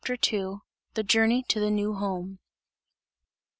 [0.09, 0.55] II.
[0.95, 2.39] THE JOURNEY TO THE NEW HOME.